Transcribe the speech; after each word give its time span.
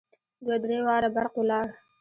دوه 0.43 0.55
درې 0.63 0.79
واره 0.85 1.09
برق 1.15 1.33
ولاړ. 1.37 1.67